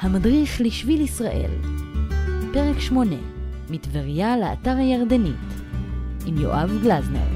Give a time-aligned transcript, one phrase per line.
[0.00, 1.50] המדריך לשביל ישראל,
[2.52, 3.16] פרק 8,
[3.70, 5.34] מטבריה לאתר הירדנית,
[6.26, 7.26] עם יואב גלזנר.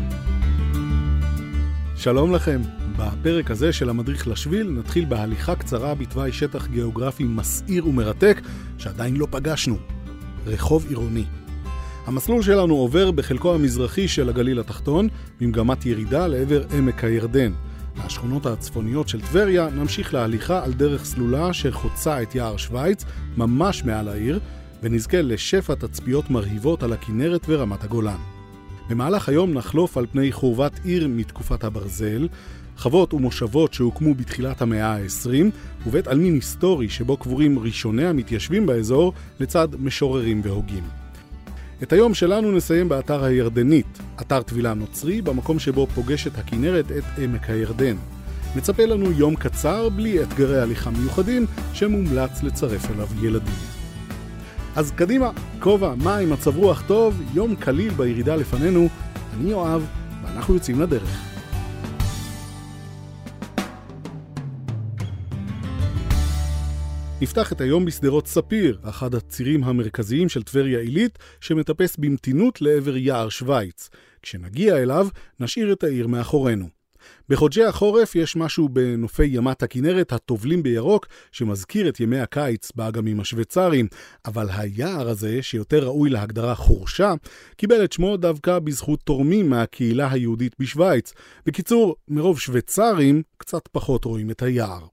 [1.97, 2.61] שלום לכם.
[2.97, 8.41] בפרק הזה של המדריך לשביל נתחיל בהליכה קצרה בתוואי שטח גיאוגרפי מסעיר ומרתק
[8.79, 9.77] שעדיין לא פגשנו,
[10.47, 11.25] רחוב עירוני.
[12.07, 15.09] המסלול שלנו עובר בחלקו המזרחי של הגליל התחתון,
[15.41, 17.53] במגמת ירידה לעבר עמק הירדן.
[17.97, 23.05] מהשכונות הצפוניות של טבריה נמשיך להליכה על דרך סלולה שחוצה את יער שווייץ,
[23.37, 24.41] ממש מעל העיר,
[24.83, 28.19] ונזכה לשפע תצפיות מרהיבות על הכנרת ורמת הגולן.
[28.91, 32.29] במהלך היום נחלוף על פני חורבת עיר מתקופת הברזל,
[32.79, 35.31] חוות ומושבות שהוקמו בתחילת המאה ה-20,
[35.87, 41.04] ובית עלמין היסטורי שבו קבורים ראשוני המתיישבים באזור לצד משוררים והוגים.
[41.83, 47.51] את היום שלנו נסיים באתר הירדנית, אתר טבילה נוצרי, במקום שבו פוגשת הכנרת את עמק
[47.51, 47.97] הירדן.
[48.57, 53.55] מצפה לנו יום קצר בלי אתגרי הליכה מיוחדים שמומלץ לצרף אליו ילדים.
[54.77, 55.31] אז קדימה,
[55.61, 58.89] כובע, מים, מצב רוח טוב, יום קליל בירידה לפנינו.
[59.35, 59.87] אני יואב,
[60.25, 61.34] ואנחנו יוצאים לדרך.
[67.25, 73.29] נפתח את היום בשדרות ספיר, אחד הצירים המרכזיים של טבריה עילית, שמטפס במתינות לעבר יער
[73.29, 73.91] שווייץ.
[74.23, 75.09] כשנגיע אליו,
[75.41, 76.84] נשאיר את העיר מאחורינו.
[77.29, 83.87] בחודשי החורף יש משהו בנופי ימת הכנרת הטובלים בירוק, שמזכיר את ימי הקיץ באגמים השוויצריים,
[84.27, 87.15] אבל היער הזה, שיותר ראוי להגדרה חורשה,
[87.57, 91.13] קיבל את שמו דווקא בזכות תורמים מהקהילה היהודית בשוויץ.
[91.47, 94.87] בקיצור, מרוב שוויצרים, קצת פחות רואים את היער.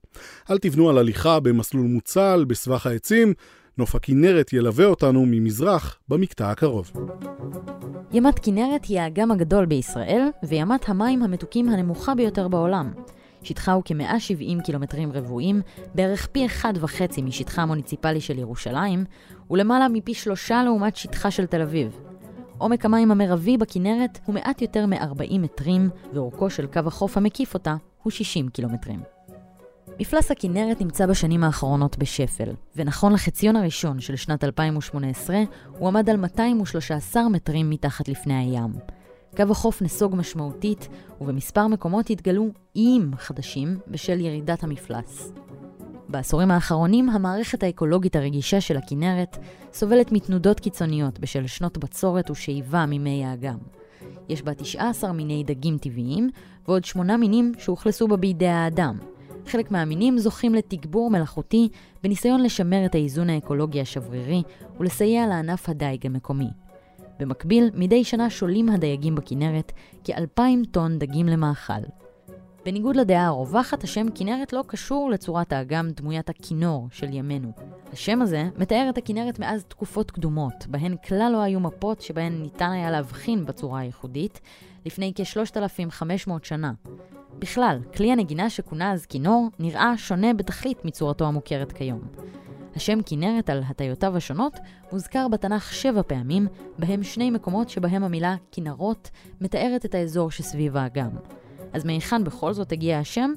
[0.50, 3.34] אל תבנו על הליכה במסלול מוצל, בסבך העצים,
[3.78, 6.92] נוף הכנרת ילווה אותנו ממזרח במקטע הקרוב.
[8.12, 12.92] ימת כנרת היא האגם הגדול בישראל, וימת המים המתוקים הנמוכה ביותר בעולם.
[13.42, 15.60] שטחה הוא כ-170 קילומטרים רבועים,
[15.94, 19.04] בערך פי אחד וחצי משטחה המוניציפלי של ירושלים,
[19.50, 21.98] ולמעלה מפי שלושה לעומת שטחה של תל אביב.
[22.58, 27.76] עומק המים המרבי בכנרת הוא מעט יותר מ-40 מטרים, ואורכו של קו החוף המקיף אותה
[28.02, 29.11] הוא 60 קילומטרים.
[30.02, 35.36] מפלס הכנרת נמצא בשנים האחרונות בשפל, ונכון לחציון הראשון של שנת 2018,
[35.78, 38.72] הוא עמד על 213 מטרים מתחת לפני הים.
[39.36, 40.88] קו החוף נסוג משמעותית,
[41.20, 45.32] ובמספר מקומות התגלו איים חדשים בשל ירידת המפלס.
[46.08, 49.38] בעשורים האחרונים, המערכת האקולוגית הרגישה של הכנרת
[49.72, 53.58] סובלת מתנודות קיצוניות בשל שנות בצורת ושאיבה ממי האגם.
[54.28, 56.30] יש בה 19 מיני דגים טבעיים,
[56.68, 58.98] ועוד 8 מינים שהוכלסו בה בידי האדם,
[59.46, 61.68] חלק מהמינים זוכים לתגבור מלאכותי
[62.02, 64.42] בניסיון לשמר את האיזון האקולוגי השברירי
[64.80, 66.50] ולסייע לענף הדייג המקומי.
[67.18, 69.72] במקביל, מדי שנה שולים הדייגים בכנרת
[70.04, 71.82] כאלפיים טון דגים למאכל.
[72.64, 77.52] בניגוד לדעה הרווחת, השם כנרת לא קשור לצורת האגם דמוית הכינור של ימינו.
[77.92, 82.70] השם הזה מתאר את הכנרת מאז תקופות קדומות, בהן כלל לא היו מפות שבהן ניתן
[82.70, 84.40] היה להבחין בצורה הייחודית,
[84.86, 86.72] לפני כ-3,500 שנה.
[87.38, 92.00] בכלל, כלי הנגינה שכונה אז כינור נראה שונה בתכלית מצורתו המוכרת כיום.
[92.76, 94.58] השם כנרת על הטיותיו השונות
[94.92, 96.46] מוזכר בתנ"ך שבע פעמים,
[96.78, 99.10] בהם שני מקומות שבהם המילה כנרות
[99.40, 101.10] מתארת את האזור שסביב האגם.
[101.72, 103.32] אז מהיכן בכל זאת הגיע השם?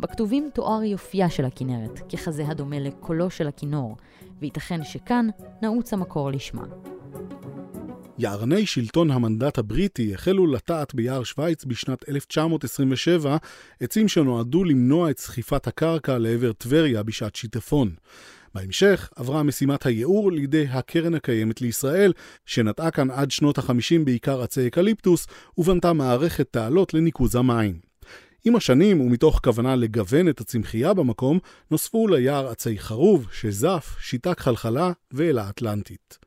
[0.00, 3.96] בכתובים תואר יופייה של הכנרת, ככזה הדומה לקולו של הכינור,
[4.40, 5.28] וייתכן שכאן
[5.62, 6.64] נעוץ המקור לשמה.
[8.18, 13.36] יערני שלטון המנדט הבריטי החלו לטעת ביער שווייץ בשנת 1927
[13.80, 17.94] עצים שנועדו למנוע את סחיפת הקרקע לעבר טבריה בשעת שיטפון.
[18.54, 22.12] בהמשך עברה משימת הייעור לידי הקרן הקיימת לישראל,
[22.46, 25.26] שנטעה כאן עד שנות ה-50 בעיקר עצי אקליפטוס,
[25.58, 27.78] ובנתה מערכת תעלות לניקוז המים.
[28.44, 31.38] עם השנים, ומתוך כוונה לגוון את הצמחייה במקום,
[31.70, 36.18] נוספו ליער עצי חרוב, שיזף, שיטה כחלחלה ואלה אטלנטית.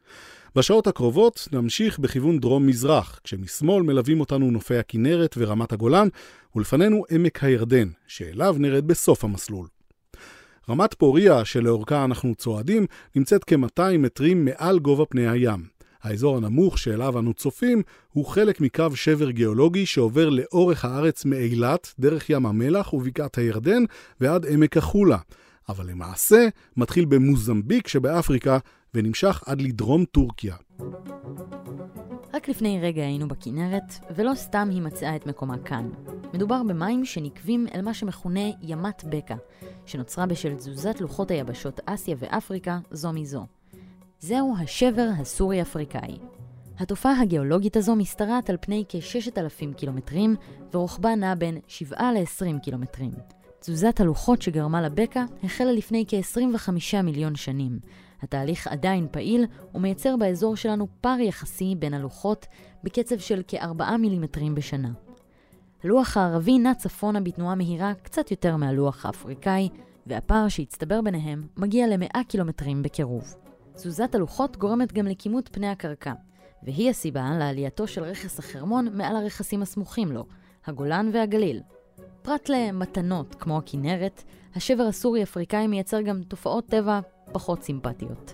[0.56, 6.08] בשעות הקרובות נמשיך בכיוון דרום-מזרח, כשמשמאל מלווים אותנו נופי הכנרת ורמת הגולן,
[6.56, 9.68] ולפנינו עמק הירדן, שאליו נרד בסוף המסלול.
[10.70, 15.66] רמת פוריה, שלאורכה אנחנו צועדים, נמצאת כ-200 מטרים מעל גובה פני הים.
[16.04, 17.82] האזור הנמוך שאליו אנו צופים
[18.14, 23.84] הוא חלק מקו שבר גיאולוגי שעובר לאורך הארץ מאילת, דרך ים המלח ובקעת הירדן
[24.22, 25.18] ועד עמק החולה.
[25.72, 26.48] אבל למעשה
[26.78, 28.58] מתחיל במוזמביק שבאפריקה
[28.94, 30.56] ונמשך עד לדרום טורקיה.
[32.34, 35.90] רק לפני רגע היינו בכנרת, ולא סתם היא מצאה את מקומה כאן.
[36.34, 39.36] מדובר במים שנקבים אל מה שמכונה ימת בקע,
[39.86, 43.46] שנוצרה בשל תזוזת לוחות היבשות אסיה ואפריקה זו מזו.
[44.20, 46.18] זהו השבר הסורי-אפריקאי.
[46.80, 50.36] התופעה הגיאולוגית הזו משתרעת על פני כ-6,000 קילומטרים,
[50.74, 53.12] ורוחבה נע בין 7 ל-20 קילומטרים.
[53.64, 57.80] תזוזת הלוחות שגרמה לבקע החלה לפני כ-25 מיליון שנים.
[58.22, 62.46] התהליך עדיין פעיל ומייצר באזור שלנו פער יחסי בין הלוחות
[62.84, 64.92] בקצב של כ-4 מילימטרים בשנה.
[65.84, 69.70] הלוח הערבי נע צפונה בתנועה מהירה קצת יותר מהלוח האפריקאי,
[70.08, 73.36] והפער שהצטבר ביניהם מגיע ל-100 קילומטרים בקירוב.
[73.74, 76.14] תזוזת הלוחות גורמת גם לכימות פני הקרקע,
[76.64, 80.26] והיא הסיבה לעלייתו של רכס החרמון מעל הרכסים הסמוכים לו,
[80.66, 81.62] הגולן והגליל.
[82.22, 84.24] פרט למתנות כמו הכנרת,
[84.56, 87.00] השבר הסורי-אפריקאי מייצר גם תופעות טבע
[87.32, 88.34] פחות סימפטיות.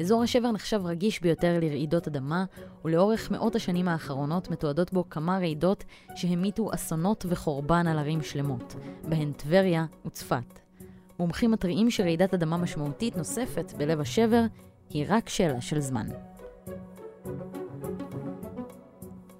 [0.00, 2.44] אזור השבר נחשב רגיש ביותר לרעידות אדמה,
[2.84, 5.84] ולאורך מאות השנים האחרונות מתועדות בו כמה רעידות
[6.14, 8.74] שהמיתו אסונות וחורבן על ערים שלמות,
[9.08, 10.60] בהן טבריה וצפת.
[11.18, 14.44] מומחים מתריעים שרעידת אדמה משמעותית נוספת בלב השבר
[14.90, 16.06] היא רק שאלה של זמן.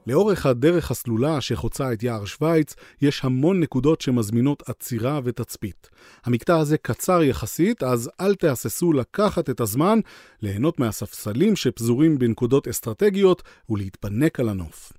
[0.06, 5.91] לאורך הדרך הסלולה שחוצה את יער שווייץ, יש המון נקודות שמזמינות עצירה ותצפית.
[6.25, 10.00] המקטע הזה קצר יחסית, אז אל תהססו לקחת את הזמן,
[10.43, 14.93] ליהנות מהספסלים שפזורים בנקודות אסטרטגיות ולהתפנק על הנוף.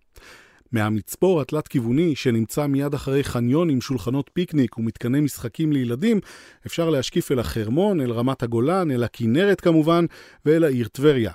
[0.71, 6.19] מהמצפור התלת-כיווני שנמצא מיד אחרי חניון עם שולחנות פיקניק ומתקני משחקים לילדים,
[6.65, 10.05] אפשר להשקיף אל החרמון, אל רמת הגולן, אל הכינרת כמובן,
[10.45, 11.31] ואל העיר טבריה.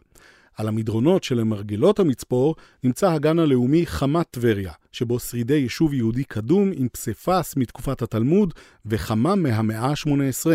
[0.57, 2.55] על המדרונות שלמרגלות המצפור
[2.85, 8.55] נמצא הגן הלאומי חמת טבריה, שבו שרידי יישוב יהודי קדום עם פסיפס מתקופת התלמוד
[8.87, 10.47] וחמם מהמאה ה-18.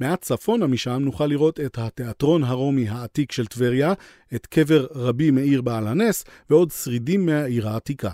[0.00, 3.92] מעט צפונה משם נוכל לראות את התיאטרון הרומי העתיק של טבריה,
[4.34, 8.10] את קבר רבי מאיר בעל הנס ועוד שרידים מהעיר העתיקה.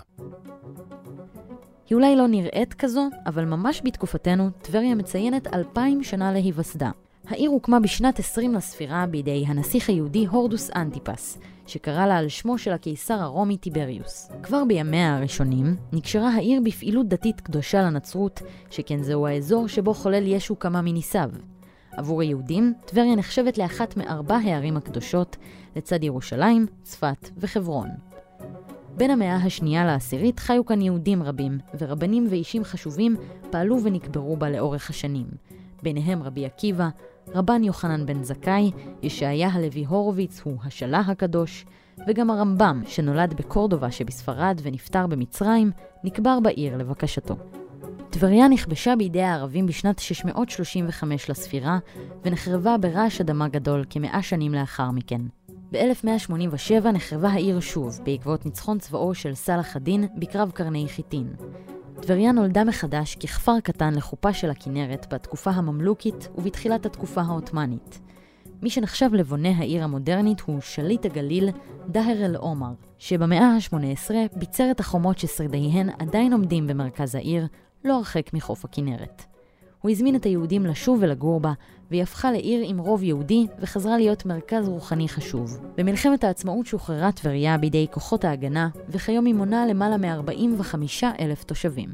[1.89, 6.91] היא אולי לא נראית כזו, אבל ממש בתקופתנו טבריה מציינת אלפיים שנה להיווסדה.
[7.27, 11.37] העיר הוקמה בשנת 20 לספירה בידי הנסיך היהודי הורדוס אנטיפס,
[11.67, 14.29] שקרא לה על שמו של הקיסר הרומי טיבריוס.
[14.43, 20.59] כבר בימיה הראשונים נקשרה העיר בפעילות דתית קדושה לנצרות, שכן זהו האזור שבו חולל ישו
[20.59, 21.29] כמה מניסיו.
[21.91, 25.37] עבור היהודים, טבריה נחשבת לאחת מארבע הערים הקדושות,
[25.75, 27.89] לצד ירושלים, צפת וחברון.
[28.97, 33.15] בין המאה השנייה לעשירית חיו כאן יהודים רבים, ורבנים ואישים חשובים
[33.49, 35.25] פעלו ונקברו בה לאורך השנים.
[35.83, 36.89] ביניהם רבי עקיבא,
[37.35, 38.71] רבן יוחנן בן זכאי,
[39.03, 41.65] ישעיה הלוי הורוביץ הוא השלה הקדוש,
[42.07, 45.71] וגם הרמב"ם, שנולד בקורדובה שבספרד ונפטר במצרים,
[46.03, 47.35] נקבר בעיר לבקשתו.
[48.09, 51.79] טבריה נכבשה בידי הערבים בשנת 635 לספירה,
[52.23, 55.21] ונחרבה ברעש אדמה גדול כמאה שנים לאחר מכן.
[55.71, 61.33] ב-1187 נחרבה העיר שוב, בעקבות ניצחון צבאו של סלאח א-דין בקרב קרני חיטין.
[62.01, 67.99] טבריה נולדה מחדש ככפר קטן לחופה של הכנרת בתקופה הממלוכית ובתחילת התקופה העות'מאנית.
[68.61, 71.49] מי שנחשב לבונה העיר המודרנית הוא שליט הגליל,
[71.87, 77.47] דהר אל-עומר, שבמאה ה-18 ביצר את החומות ששרידיהן עדיין עומדים במרכז העיר,
[77.83, 79.30] לא הרחק מחוף הכנרת.
[79.81, 81.53] הוא הזמין את היהודים לשוב ולגור בה,
[81.91, 85.57] והיא הפכה לעיר עם רוב יהודי וחזרה להיות מרכז רוחני חשוב.
[85.77, 90.75] במלחמת העצמאות שוחררה טבריה בידי כוחות ההגנה, וכיום היא מונה למעלה מ-45
[91.19, 91.89] אלף תושבים.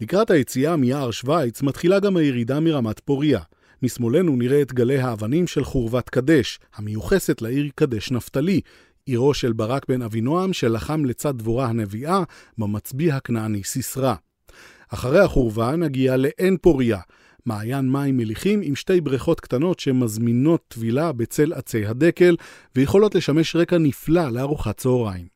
[0.00, 3.40] לקראת היציאה מיער שווייץ מתחילה גם הירידה מרמת פוריה.
[3.82, 8.60] משמאלנו נראה את גלי האבנים של חורבת קדש, המיוחסת לעיר קדש נפתלי,
[9.06, 12.22] עירו של ברק בן אבינועם שלחם לצד דבורה הנביאה
[12.58, 14.14] במצביא הכנעני סיסרא.
[14.94, 16.98] אחרי החורבה נגיע לעין פוריה,
[17.46, 22.36] מעיין מים מליחים עם שתי בריכות קטנות שמזמינות טבילה בצל עצי הדקל,
[22.76, 25.26] ויכולות לשמש רקע נפלא לארוחת צהריים.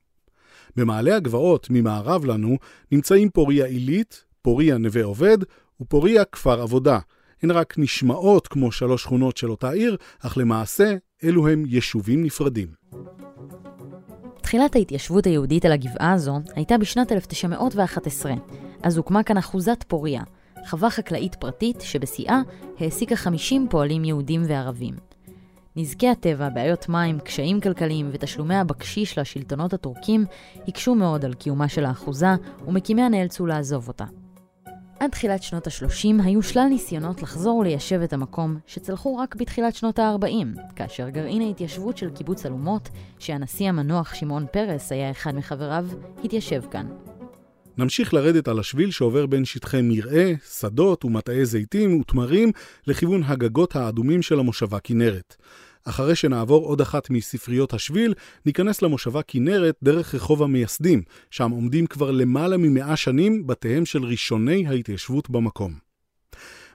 [0.77, 2.57] במעלה הגבעות, ממערב לנו,
[2.93, 5.39] נמצאים פוריה עילית, פוריה נווה עובד
[5.81, 6.99] ופוריה כפר עבודה.
[7.43, 10.95] הן רק נשמעות כמו שלוש שכונות של אותה עיר, אך למעשה
[11.25, 12.69] אלו הם יישובים נפרדים.
[14.43, 18.35] תחילת ההתיישבות היהודית על הגבעה הזו הייתה בשנת 1911,
[18.83, 20.23] אז הוקמה כאן אחוזת פוריה,
[20.69, 22.41] חווה חקלאית פרטית שבשיאה
[22.79, 24.95] העסיקה 50 פועלים יהודים וערבים.
[25.77, 30.25] נזקי הטבע, בעיות מים, קשיים כלכליים ותשלומי הבקשיש לשלטונות הטורקים
[30.69, 32.35] הקשו מאוד על קיומה של האחוזה,
[32.67, 34.05] ומקימיה נאלצו לעזוב אותה.
[35.01, 39.99] עד תחילת שנות ה-30 היו שלל ניסיונות לחזור וליישב את המקום, שצלחו רק בתחילת שנות
[39.99, 45.87] ה-40, כאשר גרעין ההתיישבות של קיבוץ אלומות, שהנשיא המנוח שמעון פרס היה אחד מחבריו,
[46.25, 46.87] התיישב כאן.
[47.79, 52.53] נמשיך לרדת על השביל שעובר בין שטחי מרעה, שדות ומטעי זיתים ותמרים
[52.87, 55.37] לכיוון הגגות האדומים של המושבה כנרת.
[55.85, 58.15] אחרי שנעבור עוד אחת מספריות השביל,
[58.47, 64.67] ניכנס למושבה כנרת דרך רחוב המייסדים, שם עומדים כבר למעלה ממאה שנים בתיהם של ראשוני
[64.67, 65.86] ההתיישבות במקום.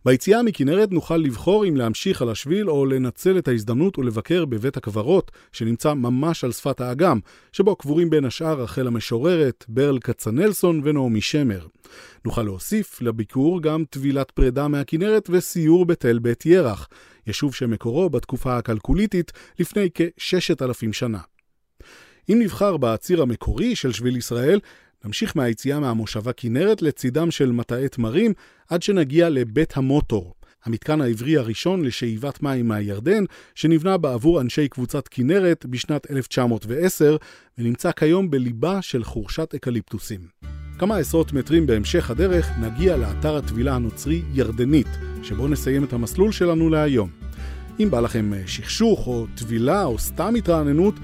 [0.05, 5.31] ביציאה מכנרת נוכל לבחור אם להמשיך על השביל או לנצל את ההזדמנות ולבקר בבית הקברות,
[5.51, 7.19] שנמצא ממש על שפת האגם,
[7.51, 11.67] שבו קבורים בין השאר רחל המשוררת, ברל כצנלסון ונעמי שמר.
[12.25, 16.87] נוכל להוסיף לביקור גם טבילת פרידה מהכנרת וסיור בתל בית ירח,
[17.27, 21.19] יישוב שמקורו בתקופה הכלכוליתית לפני כ-6,000 שנה.
[22.29, 24.59] אם נבחר בציר המקורי של שביל ישראל,
[25.05, 28.33] נמשיך מהיציאה מהמושבה כנרת לצידם של מטעי תמרים
[28.69, 30.33] עד שנגיע לבית המוטור,
[30.65, 33.23] המתקן העברי הראשון לשאיבת מים מהירדן,
[33.55, 37.17] שנבנה בעבור אנשי קבוצת כנרת בשנת 1910,
[37.57, 40.19] ונמצא כיום בליבה של חורשת אקליפטוסים.
[40.79, 44.87] כמה עשרות מטרים בהמשך הדרך נגיע לאתר הטבילה הנוצרי ירדנית,
[45.23, 47.09] שבו נסיים את המסלול שלנו להיום.
[47.79, 50.95] אם בא לכם שכשוך או טבילה או סתם התרעננות,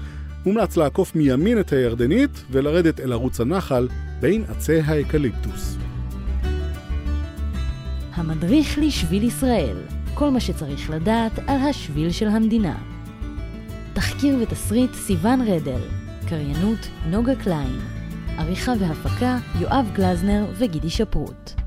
[0.48, 3.88] מומלץ לעקוף מימין את הירדנית ולרדת אל ערוץ הנחל
[4.20, 5.76] בין עצי האקליפטוס.
[8.14, 9.76] המדריך לשביל ישראל,
[10.14, 12.78] כל מה שצריך לדעת על השביל של המדינה.
[13.92, 15.80] תחקיר ותסריט סיון רדל,
[16.28, 17.78] קריינות נוגה קליין,
[18.38, 21.57] עריכה והפקה יואב גלזנר וגידי שפרוט.